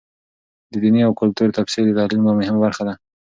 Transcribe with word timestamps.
د 0.71 0.73
دیني 0.83 1.01
او 1.07 1.13
کلتور 1.21 1.47
تفسیر 1.57 1.83
د 1.89 1.95
تحلیل 1.97 2.19
یوه 2.23 2.33
مهمه 2.39 2.59
برخه 2.65 2.83
ده. 2.87 2.93